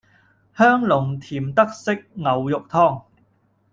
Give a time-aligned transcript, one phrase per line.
[0.57, 3.03] 香濃甜德式牛肉湯